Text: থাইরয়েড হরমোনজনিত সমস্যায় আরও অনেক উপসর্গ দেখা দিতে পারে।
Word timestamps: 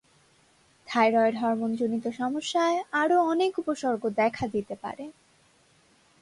থাইরয়েড 0.87 1.35
হরমোনজনিত 1.37 2.05
সমস্যায় 2.11 2.77
আরও 2.91 3.17
অনেক 3.23 3.51
উপসর্গ 3.59 4.03
দেখা 4.21 4.45
দিতে 4.47 4.75
পারে। 4.75 5.05